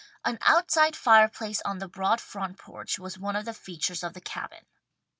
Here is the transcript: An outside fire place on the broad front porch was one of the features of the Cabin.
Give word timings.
An 0.25 0.39
outside 0.41 0.95
fire 0.95 1.27
place 1.27 1.61
on 1.63 1.77
the 1.77 1.87
broad 1.87 2.19
front 2.19 2.57
porch 2.57 2.97
was 2.97 3.19
one 3.19 3.35
of 3.35 3.45
the 3.45 3.53
features 3.53 4.01
of 4.03 4.13
the 4.15 4.21
Cabin. 4.21 4.65